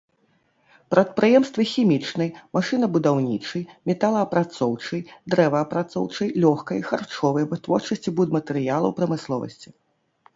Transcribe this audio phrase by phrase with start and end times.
[0.93, 5.01] Прадпрыемствы хімічнай, машынабудаўнічай, металаапрацоўчай,
[5.33, 9.69] дрэваапрацоўчай, лёгкай, харчовай, вытворчасці будматэрыялаў прамысловасці.